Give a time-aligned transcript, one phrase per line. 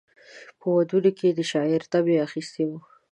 [0.59, 2.79] په ودونو کې یې د شاعرۍ طبع اخیستې وه.